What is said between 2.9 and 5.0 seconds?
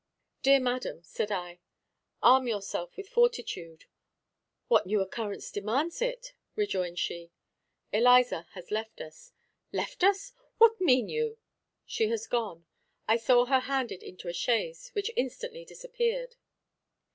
with fortitude." "What new